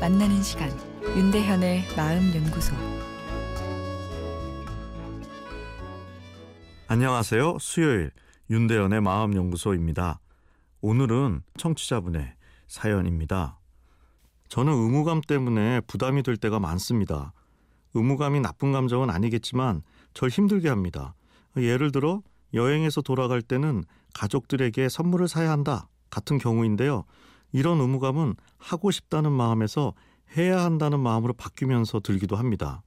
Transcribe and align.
만나는 0.00 0.42
시간 0.44 0.70
윤대현의 1.02 1.86
마음 1.96 2.32
연구소 2.34 2.72
안녕하세요. 6.86 7.58
수요일 7.58 8.12
윤대현의 8.48 9.00
마음 9.00 9.34
연구소입니다. 9.34 10.20
오늘은 10.80 11.42
청취자분의 11.56 12.32
사연입니다. 12.68 13.58
저는 14.48 14.72
의무감 14.72 15.22
때문에 15.22 15.80
부담이 15.80 16.22
될 16.22 16.36
때가 16.36 16.60
많습니다. 16.60 17.32
의무감이 17.94 18.38
나쁜 18.38 18.70
감정은 18.70 19.10
아니겠지만 19.10 19.82
절 20.14 20.28
힘들게 20.28 20.68
합니다. 20.68 21.14
예를 21.56 21.90
들어 21.90 22.22
여행에서 22.54 23.02
돌아갈 23.02 23.42
때는 23.42 23.82
가족들에게 24.14 24.88
선물을 24.88 25.26
사야 25.26 25.50
한다 25.50 25.88
같은 26.08 26.38
경우인데요. 26.38 27.04
이런 27.52 27.80
의무감은 27.80 28.34
하고 28.58 28.90
싶다는 28.90 29.32
마음에서 29.32 29.94
해야 30.36 30.62
한다는 30.62 31.00
마음으로 31.00 31.32
바뀌면서 31.32 32.00
들기도 32.00 32.36
합니다. 32.36 32.82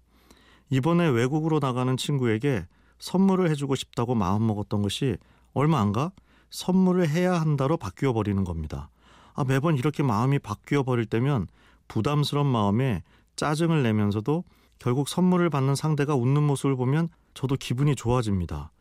이번에 0.70 1.08
외국으로 1.08 1.60
나가는 1.60 1.96
친구에게 1.98 2.66
선물을 3.00 3.50
해주고 3.50 3.76
싶다고 3.76 4.16
마음먹었던 4.16 4.82
것이 4.82 5.18
얼마 5.54 5.80
안가 5.80 6.12
선물을 6.50 7.10
해야 7.10 7.40
한다로 7.40 7.78
바뀌어 7.78 8.14
버리는 8.14 8.44
겁니다. 8.44 8.90
아, 9.34 9.44
매번 9.44 9.78
이렇게 9.78 10.04
마음이 10.04 10.40
바뀌어 10.40 10.84
버릴 10.84 11.06
때면 11.06 11.48
부담스러운 11.88 12.48
마음에 12.48 13.04
짜증을 13.36 13.82
내면서도 13.84 14.44
결국 14.80 15.10
선물을 15.10 15.50
받는 15.50 15.76
상대가 15.76 16.16
웃는 16.16 16.44
모습을 16.44 16.76
보면 16.76 17.10
저도 17.34 17.56
기분이 17.56 17.96
좋아집니다. 17.96 18.72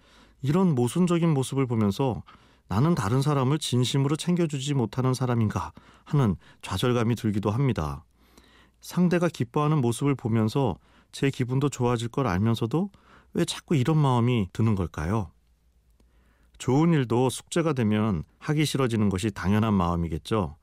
이런 0.43 0.75
모순적인 0.75 1.33
모습을 1.33 1.67
보면서 1.67 2.23
나는 2.71 2.95
다른 2.95 3.21
사람을 3.21 3.59
진심으로 3.59 4.15
챙겨주지 4.15 4.75
못하는 4.75 5.13
사람인가 5.13 5.73
하는 6.05 6.37
좌절감이 6.63 7.17
들기도 7.17 7.51
합니다. 7.51 8.05
상대가 8.81 9.29
기뻐하는 9.29 9.81
모습을 9.81 10.15
보면서 10.15 10.77
제 11.11 11.31
기분도 11.31 11.69
좋아질 11.69 12.11
걸 12.11 12.29
알면서도 12.29 12.93
왜 13.35 13.45
자꾸 13.45 13.75
이런 13.75 13.99
마음이 13.99 14.51
드는 14.53 14.77
걸까요? 14.77 15.33
좋은 16.59 16.93
일도 16.93 17.29
숙제가 17.29 17.73
되면 17.73 18.23
하기 18.39 18.65
싫어지는 18.65 19.09
것이 19.09 19.33
당연한 19.33 19.75
마음이겠죠. 19.75 20.57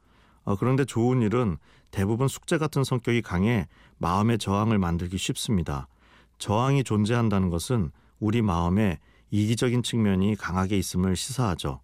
어, 0.45 0.55
그런데 0.55 0.85
좋은 0.85 1.21
일은 1.21 1.57
대부분 1.91 2.29
숙제 2.29 2.57
같은 2.57 2.85
성격이 2.85 3.21
강해 3.21 3.67
마음의 3.97 4.37
저항을 4.37 4.77
만들기 4.77 5.17
쉽습니다. 5.17 5.89
저항이 6.37 6.85
존재한다는 6.85 7.49
것은 7.49 7.91
우리 8.21 8.41
마음에 8.41 8.97
이기적인 9.29 9.83
측면이 9.83 10.37
강하게 10.37 10.77
있음을 10.77 11.17
시사하죠. 11.17 11.81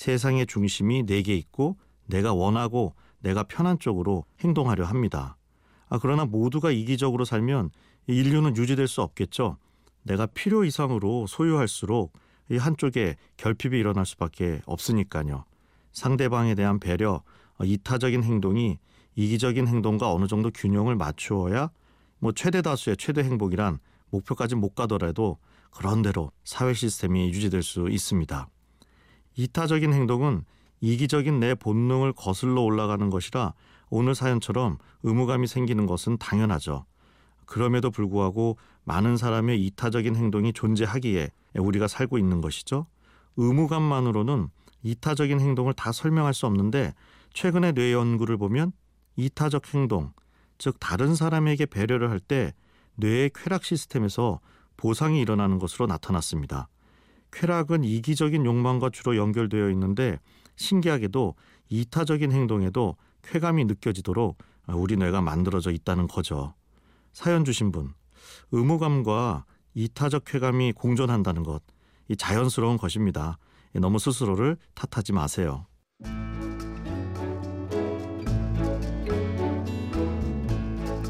세상의 0.00 0.46
중심이 0.46 1.02
내게 1.04 1.36
있고 1.36 1.76
내가 2.06 2.32
원하고 2.32 2.94
내가 3.18 3.42
편한 3.42 3.78
쪽으로 3.78 4.24
행동하려 4.40 4.86
합니다. 4.86 5.36
아, 5.90 5.98
그러나 5.98 6.24
모두가 6.24 6.70
이기적으로 6.70 7.26
살면 7.26 7.70
인류는 8.06 8.56
유지될 8.56 8.88
수 8.88 9.02
없겠죠. 9.02 9.58
내가 10.04 10.24
필요 10.24 10.64
이상으로 10.64 11.26
소유할수록 11.26 12.14
이 12.50 12.56
한쪽에 12.56 13.16
결핍이 13.36 13.78
일어날 13.78 14.06
수밖에 14.06 14.62
없으니까요. 14.64 15.44
상대방에 15.92 16.54
대한 16.54 16.80
배려, 16.80 17.22
어, 17.58 17.64
이타적인 17.64 18.22
행동이 18.22 18.78
이기적인 19.16 19.68
행동과 19.68 20.14
어느 20.14 20.26
정도 20.28 20.50
균형을 20.50 20.96
맞추어야 20.96 21.70
뭐 22.20 22.32
최대 22.32 22.62
다수의 22.62 22.96
최대 22.96 23.22
행복이란 23.22 23.78
목표까지 24.08 24.54
못 24.54 24.74
가더라도 24.74 25.36
그런대로 25.70 26.32
사회 26.42 26.72
시스템이 26.72 27.28
유지될 27.28 27.62
수 27.62 27.90
있습니다. 27.90 28.48
이타적인 29.40 29.94
행동은 29.94 30.44
이기적인 30.80 31.40
내 31.40 31.54
본능을 31.54 32.12
거슬러 32.12 32.60
올라가는 32.60 33.08
것이라 33.08 33.54
오늘 33.88 34.14
사연처럼 34.14 34.76
의무감이 35.02 35.46
생기는 35.46 35.86
것은 35.86 36.18
당연하죠. 36.18 36.84
그럼에도 37.46 37.90
불구하고 37.90 38.58
많은 38.84 39.16
사람의 39.16 39.64
이타적인 39.64 40.14
행동이 40.14 40.52
존재하기에 40.52 41.30
우리가 41.54 41.88
살고 41.88 42.18
있는 42.18 42.42
것이죠. 42.42 42.86
의무감만으로는 43.36 44.48
이타적인 44.82 45.40
행동을 45.40 45.72
다 45.72 45.90
설명할 45.90 46.34
수 46.34 46.46
없는데 46.46 46.92
최근의 47.32 47.72
뇌 47.72 47.92
연구를 47.92 48.36
보면 48.36 48.72
이타적 49.16 49.74
행동, 49.74 50.12
즉 50.58 50.76
다른 50.80 51.14
사람에게 51.14 51.64
배려를 51.66 52.10
할 52.10 52.20
때 52.20 52.52
뇌의 52.96 53.30
쾌락 53.34 53.64
시스템에서 53.64 54.40
보상이 54.76 55.20
일어나는 55.20 55.58
것으로 55.58 55.86
나타났습니다. 55.86 56.68
쾌락은 57.32 57.84
이기적인 57.84 58.44
욕망과 58.44 58.90
주로 58.90 59.16
연결되어 59.16 59.70
있는데 59.70 60.18
신기하게도 60.56 61.34
이타적인 61.68 62.32
행동에도 62.32 62.96
쾌감이 63.22 63.64
느껴지도록 63.64 64.38
우리 64.68 64.96
뇌가 64.96 65.20
만들어져 65.20 65.70
있다는 65.70 66.06
거죠. 66.06 66.54
사연 67.12 67.44
주신 67.44 67.72
분, 67.72 67.92
의무감과 68.52 69.44
이타적 69.74 70.24
쾌감이 70.24 70.72
공존한다는 70.72 71.42
것, 71.42 71.62
이 72.08 72.16
자연스러운 72.16 72.76
것입니다. 72.76 73.38
너무 73.74 73.98
스스로를 73.98 74.56
탓하지 74.74 75.12
마세요. 75.12 75.66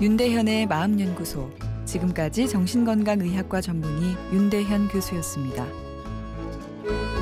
윤대현의 0.00 0.66
마음연구소 0.66 1.50
지금까지 1.84 2.48
정신건강의학과 2.48 3.60
전문의 3.60 4.14
윤대현 4.32 4.88
교수였습니다. 4.88 5.90
Thank 6.83 7.15
you. 7.15 7.19